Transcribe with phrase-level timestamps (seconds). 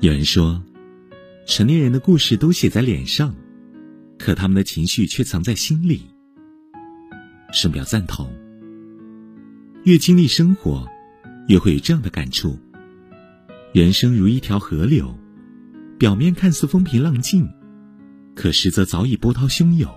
[0.00, 0.62] 有人说，
[1.46, 3.34] 成年人的故事都写在脸上，
[4.18, 6.02] 可他们的情绪却藏在心里。
[7.50, 8.30] 深表赞同。
[9.84, 10.86] 越经历生活，
[11.48, 12.58] 越会有这样的感触：
[13.72, 15.16] 人生如一条河流，
[15.98, 17.48] 表面看似风平浪静，
[18.34, 19.90] 可实则早已波涛汹涌。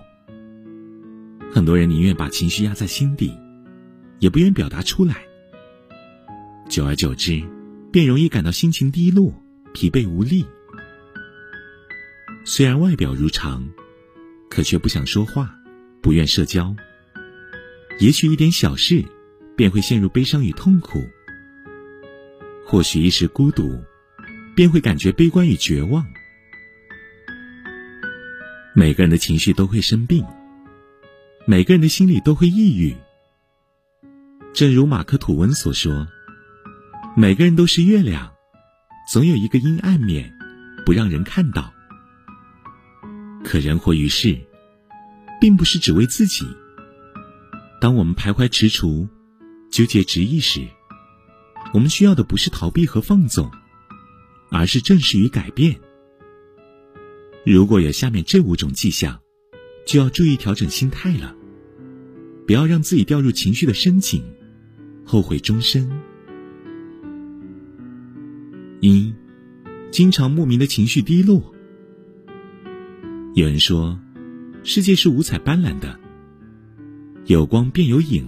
[1.52, 3.36] 很多人宁愿把情绪压在心底，
[4.18, 5.16] 也不愿表达出来。
[6.70, 7.42] 久而久之，
[7.92, 9.34] 便容易感到心情低落。
[9.72, 10.44] 疲惫无力，
[12.44, 13.66] 虽然外表如常，
[14.48, 15.54] 可却不想说话，
[16.02, 16.74] 不愿社交。
[17.98, 19.04] 也许一点小事，
[19.56, 21.00] 便会陷入悲伤与痛苦；
[22.66, 23.82] 或许一时孤独，
[24.54, 26.04] 便会感觉悲观与绝望。
[28.74, 30.24] 每个人的情绪都会生病，
[31.46, 32.96] 每个人的心里都会抑郁。
[34.52, 36.08] 正如马克吐温所说
[37.16, 38.32] ：“每个人都是月亮。”
[39.10, 40.32] 总有一个阴暗面，
[40.86, 41.74] 不让人看到。
[43.42, 44.38] 可人活于世，
[45.40, 46.46] 并不是只为自己。
[47.80, 49.08] 当我们徘徊踟蹰、
[49.68, 50.64] 纠结执意时，
[51.74, 53.50] 我们需要的不是逃避和放纵，
[54.48, 55.80] 而是正视与改变。
[57.44, 59.20] 如果有下面这五种迹象，
[59.84, 61.34] 就要注意调整心态了，
[62.46, 64.22] 不要让自己掉入情绪的深井，
[65.04, 65.90] 后悔终身。
[68.80, 69.12] 一，
[69.90, 71.54] 经常莫名的情绪低落。
[73.34, 73.98] 有人说，
[74.62, 76.00] 世界是五彩斑斓的，
[77.26, 78.26] 有光便有影，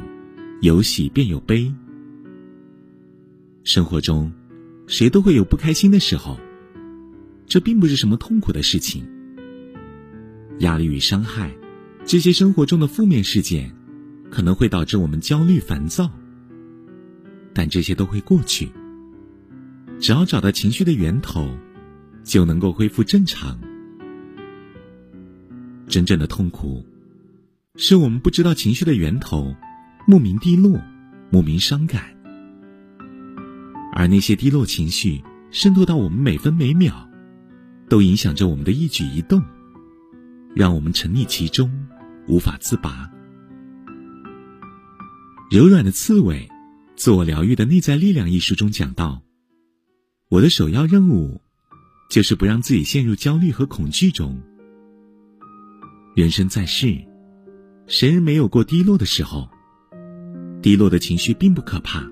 [0.61, 1.73] 有喜便有悲。
[3.65, 4.31] 生活中，
[4.87, 6.39] 谁都会有不开心的时候，
[7.47, 9.07] 这并不是什么痛苦的事情。
[10.59, 11.51] 压力与伤害，
[12.05, 13.75] 这些生活中的负面事件，
[14.31, 16.11] 可能会导致我们焦虑烦躁，
[17.55, 18.69] 但这些都会过去。
[20.03, 21.49] 只要找到情绪的源头，
[22.25, 23.57] 就能够恢复正常。
[25.87, 26.85] 真正的痛苦，
[27.77, 29.55] 是我们不知道情绪的源头，
[30.09, 30.77] 莫名低落，
[31.31, 32.03] 莫名伤感。
[33.93, 35.23] 而那些低落情绪
[35.53, 37.09] 渗透到我们每分每秒，
[37.89, 39.41] 都影响着我们的一举一动，
[40.53, 41.71] 让我们沉溺其中，
[42.27, 43.09] 无法自拔。
[45.57, 46.49] 《柔软的刺猬：
[46.97, 49.23] 自我疗愈的内在力量》一书中讲到。
[50.33, 51.39] 我的首要任务，
[52.09, 54.41] 就是不让自己陷入焦虑和恐惧中。
[56.17, 56.97] 人生在世，
[57.87, 59.47] 谁人没有过低落的时候？
[60.63, 62.11] 低落的情绪并不可怕，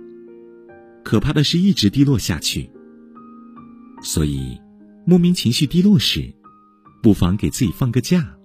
[1.03, 2.71] 可怕的是一直低落下去。
[4.03, 4.61] 所以，
[5.07, 6.31] 莫名情绪低落时，
[7.03, 8.37] 不妨给自己放个假，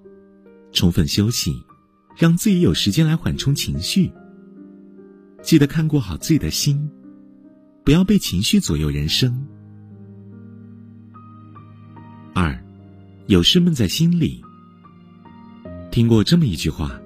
[0.71, 1.53] 充分休息，
[2.17, 4.09] 让自己有时间来缓冲情绪。
[5.41, 6.89] 记得看顾好自己的心，
[7.83, 9.45] 不要被情绪左右人生。
[12.37, 12.53] 二，
[13.27, 14.43] 有事闷在心里。
[15.89, 16.99] 听过这么一句话：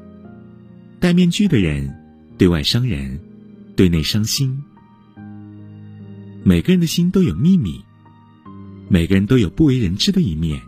[0.99, 1.87] 戴面具的人，
[2.35, 3.19] 对外伤人，
[3.75, 4.59] 对内伤心。
[6.43, 7.79] 每个人的心都有秘密，
[8.87, 10.59] 每个人都有不为人知的一面。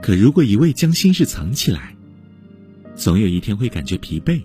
[0.00, 1.94] 可如果一味将心事藏起来，
[2.96, 4.42] 总有一天会感觉疲惫。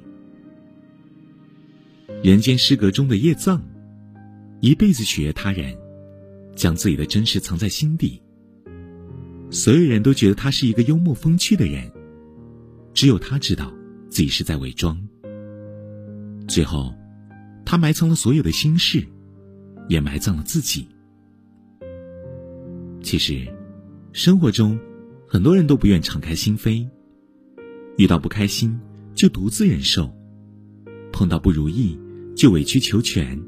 [2.21, 3.63] 人间失格中的叶藏，
[4.59, 5.73] 一辈子取悦他人，
[6.57, 8.21] 将自己的真实藏在心底。
[9.49, 11.89] 所有人都觉得他是一个幽默风趣的人，
[12.93, 13.73] 只有他知道
[14.09, 14.99] 自己是在伪装。
[16.47, 16.93] 最后，
[17.65, 19.05] 他埋藏了所有的心事，
[19.87, 20.87] 也埋葬了自己。
[23.01, 23.47] 其实，
[24.11, 24.77] 生活中
[25.27, 26.85] 很多人都不愿敞开心扉，
[27.97, 28.77] 遇到不开心
[29.15, 30.13] 就独自忍受，
[31.13, 31.97] 碰到不如意
[32.35, 33.39] 就委曲求全。《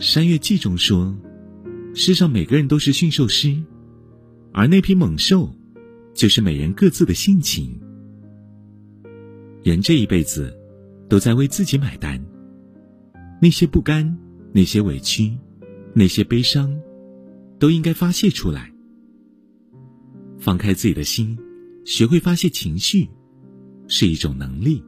[0.00, 1.16] 山月记》中说
[1.94, 3.56] ：“世上每个人都是驯兽师。”
[4.52, 5.54] 而那批猛兽，
[6.14, 7.80] 就是每人各自的性情。
[9.62, 10.56] 人这一辈子，
[11.08, 12.20] 都在为自己买单。
[13.40, 14.18] 那些不甘，
[14.52, 15.36] 那些委屈，
[15.94, 16.78] 那些悲伤，
[17.58, 18.72] 都应该发泄出来。
[20.38, 21.38] 放开自己的心，
[21.84, 23.08] 学会发泄情绪，
[23.86, 24.82] 是一种能力，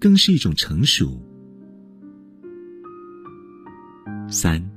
[0.00, 1.22] 更是一种成熟。
[4.28, 4.70] 三，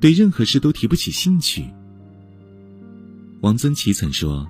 [0.00, 1.64] 对任何事都提不起兴趣。
[3.40, 4.46] 王曾祺曾说：“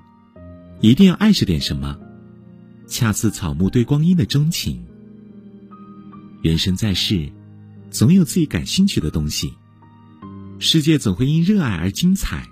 [0.82, 1.96] 一定要爱着点什么，
[2.88, 4.82] 恰似草木对光阴的钟情。
[6.42, 7.31] 人生在世，
[7.88, 9.52] 总有自己感兴趣的东西，
[10.58, 12.48] 世界总会因热爱而精彩，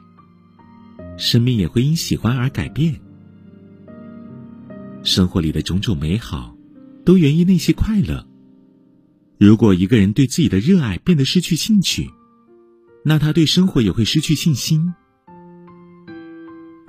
[1.16, 3.00] 生命也会因喜欢而改变。
[5.02, 6.54] 生活里的种种美好，
[7.04, 8.28] 都源于那些快乐。
[9.38, 12.08] 如果一个人对自己的热爱变得失去兴趣，
[13.04, 14.94] 那他对生活也会失去信心。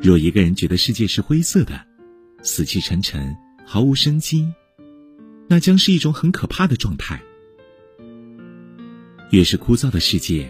[0.02, 1.86] 若一个人觉得世界是灰色的、
[2.42, 3.36] 死气沉沉、
[3.66, 4.48] 毫无生机，
[5.48, 7.22] 那将是一种很可怕的状态。
[9.32, 10.50] 越是枯燥的世界，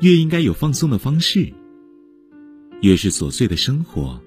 [0.00, 1.52] 越应该有放松的方式；
[2.80, 4.18] 越是琐碎的生活，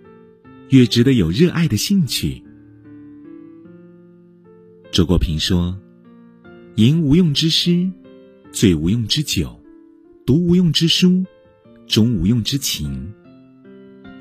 [0.69, 2.43] 越值得有热爱的兴趣。
[4.91, 5.77] 周国平说
[6.77, 7.91] ：“吟无用之诗，
[8.51, 9.59] 醉无用之酒，
[10.23, 11.25] 读无用之书，
[11.87, 13.11] 中无用之情。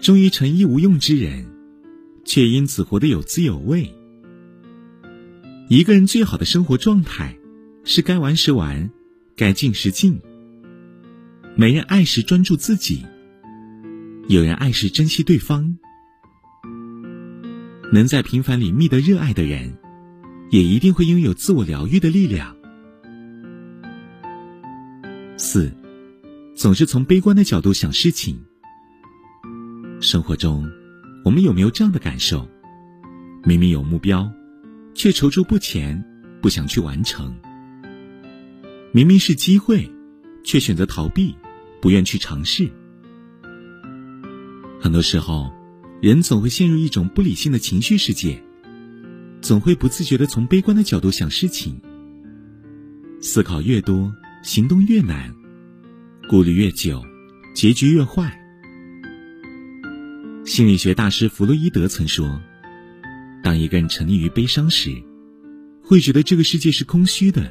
[0.05, 1.47] 终于成一无用之人，
[2.27, 3.91] 却因此活得有滋有味。
[5.71, 7.39] 一个人最好的生活状态，
[7.85, 8.91] 是该玩时玩，
[9.35, 10.21] 该静时静。
[11.57, 13.07] 没人爱时专注自己，
[14.29, 15.79] 有人爱时珍惜对方。
[17.91, 19.75] 能在平凡里觅得热爱的人。”
[20.51, 22.55] 也一定会拥有自我疗愈的力量。
[25.39, 25.73] 四，
[26.55, 28.39] 总是从悲观的角度想事情。
[30.05, 30.71] 生活中，
[31.25, 32.47] 我们有没有这样的感受？
[33.43, 34.31] 明明有目标，
[34.95, 36.05] 却踌躇不前，
[36.43, 37.33] 不想去完成；
[38.93, 39.91] 明明是机会，
[40.45, 41.35] 却选择逃避，
[41.81, 42.71] 不愿去尝试。
[44.79, 45.51] 很多时候，
[46.03, 48.45] 人总会陷入一种不理性的情绪世界。
[49.41, 51.81] 总会不自觉的从悲观的角度想事情，
[53.23, 54.13] 思考越多，
[54.43, 55.35] 行动越难，
[56.29, 57.03] 顾虑越久，
[57.55, 58.44] 结局越坏。
[60.45, 62.39] 心理学大师弗洛伊德曾说
[63.43, 64.95] ：“当一个人沉溺于悲伤时，
[65.83, 67.51] 会觉得这个世界是空虚的；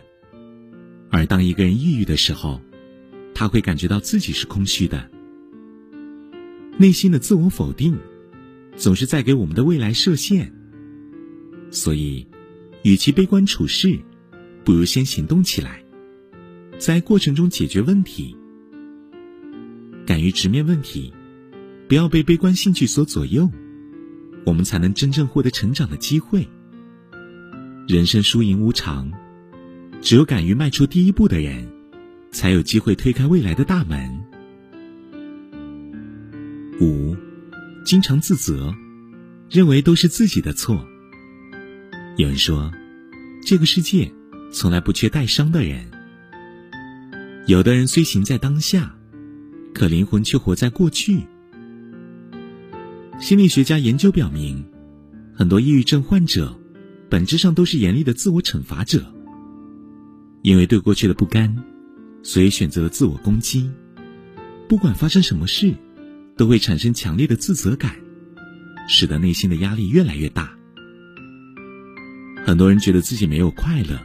[1.09, 2.61] 而当一个人抑郁的时候，
[3.33, 5.09] 他会感觉到自己是空虚的。
[6.77, 7.97] 内心的自我否定，
[8.77, 10.53] 总是在给我们的未来设限。”
[11.71, 12.27] 所以，
[12.83, 13.99] 与其悲观处事，
[14.63, 15.83] 不如先行动起来，
[16.77, 18.35] 在过程中解决问题，
[20.05, 21.11] 敢于直面问题，
[21.93, 23.47] 不要被悲观兴趣所左右，
[24.47, 26.49] 我们才能真正获得成长的机会。
[27.87, 29.11] 人生输赢无常，
[30.01, 31.71] 只有敢于迈出第一步的人，
[32.31, 34.09] 才有机会推开未来的大门。
[36.81, 37.15] 五，
[37.85, 38.73] 经常自责，
[39.47, 40.83] 认为都是自己的错。
[42.17, 42.71] 有人说，
[43.45, 44.11] 这个世界
[44.51, 45.91] 从来不缺带伤的人。
[47.45, 48.95] 有的人虽行在当下，
[49.75, 51.21] 可灵魂却活在过去。
[53.19, 54.65] 心理学家研究表明，
[55.33, 56.59] 很多抑郁症患者
[57.09, 59.05] 本质上都是严厉的自我惩罚者。
[60.41, 61.55] 因为对过去的不甘，
[62.21, 63.71] 所以选择了自我攻击。
[64.67, 65.73] 不管发生什么事，
[66.35, 67.95] 都会产生强烈的自责感，
[68.89, 70.51] 使得内心的压力越来越大。
[72.43, 73.97] 很多人觉得自己没有快乐，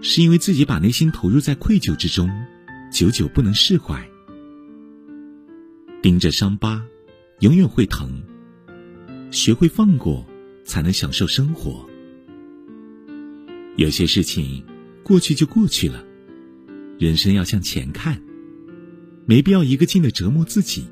[0.00, 2.28] 是因为自己把内心投入在愧疚之中，
[2.90, 4.02] 久久不能释怀。
[6.02, 6.82] 盯着伤疤，
[7.40, 8.22] 永远会疼。
[9.30, 10.26] 学会放过，
[10.64, 11.88] 才能享受生活。
[13.76, 14.64] 有些事情
[15.02, 16.04] 过去就过去了，
[16.98, 18.22] 人生要向前看，
[19.26, 20.86] 没必要一个劲的折磨自己。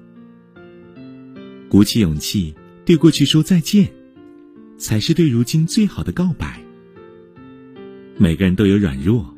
[1.69, 2.55] 鼓起勇气
[2.85, 3.93] 对过去说再见。
[4.79, 6.61] 才是对如今最好的告白。
[8.19, 9.33] 每个人都有软弱、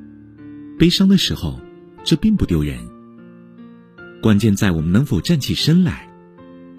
[0.79, 1.61] 悲伤的时候，
[2.03, 2.79] 这并不丢人。
[4.23, 6.11] 关键在我们能否站起身来，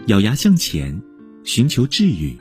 [0.08, 1.02] 咬牙向前，
[1.44, 2.38] 寻求治愈。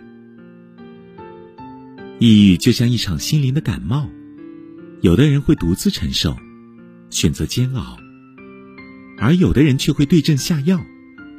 [2.19, 4.09] 抑郁就像一场心灵的感冒，
[5.01, 6.37] 有的人会独自承受，
[7.11, 7.97] 选择煎熬；
[9.19, 10.79] 而有的人却会对症下药，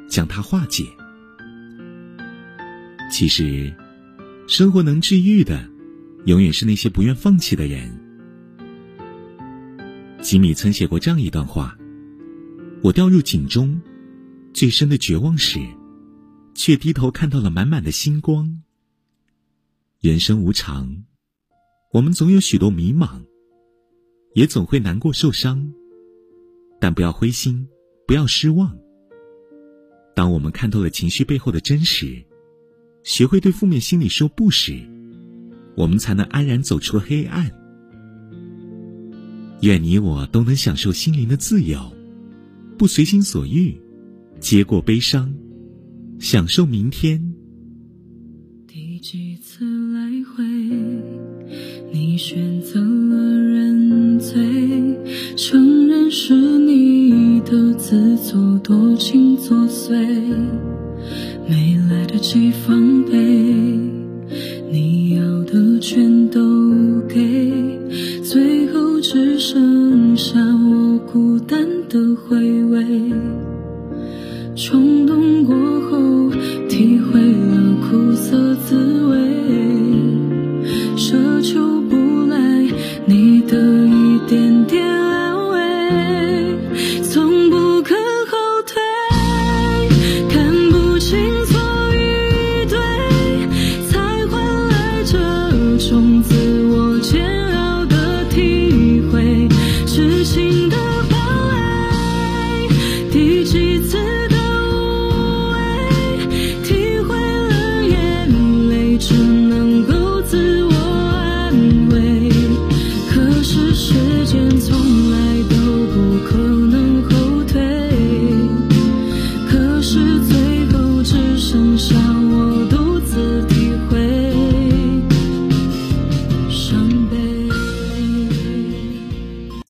[0.08, 0.86] 将它化解。
[3.12, 3.74] 其实。
[4.48, 5.68] 生活能治愈的，
[6.26, 7.92] 永远是那些不愿放弃的人。
[10.22, 11.76] 吉米曾写过这样一段话：
[12.84, 13.82] 我掉入井中，
[14.54, 15.60] 最深的绝望时，
[16.56, 18.64] 却低头看到了满满的星光。
[20.00, 21.04] 人生无常，
[21.92, 23.24] 我们总有许多迷茫，
[24.34, 25.72] 也总会难过受伤，
[26.80, 27.68] 但不要灰心，
[28.08, 28.76] 不要失望。
[30.16, 32.26] 当我们看透了情绪背后的真实。
[33.04, 34.82] 学会对负面心理说不时，
[35.78, 37.52] 我们才能安然走出黑暗。
[39.62, 41.96] 愿你我都能享受心灵的自由，
[42.80, 43.80] 不随心所欲，
[44.40, 45.32] 接过悲伤，
[46.20, 47.34] 享受明天。
[48.68, 50.44] 第几次来回，
[51.94, 54.36] 你选择了认罪，
[55.38, 59.94] 承认是你的自作多情作祟。
[61.48, 63.18] 没来得及防备，
[64.72, 67.52] 你要的全都给，
[68.24, 72.16] 最后只剩下我孤单的。
[72.28, 72.84] 回味。
[74.56, 74.95] 冲动过后。